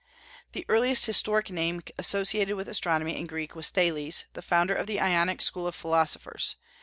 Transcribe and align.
]The 0.53 0.65
earliest 0.67 1.05
historic 1.05 1.51
name 1.51 1.83
associated 1.99 2.55
with 2.55 2.67
astronomy 2.67 3.15
in 3.15 3.27
Greece 3.27 3.51
was 3.53 3.69
Thales, 3.69 4.25
the 4.33 4.41
founder 4.41 4.73
of 4.73 4.87
the 4.87 4.99
Ionic 4.99 5.43
school 5.43 5.67
of 5.67 5.75
philosophers. 5.75 6.55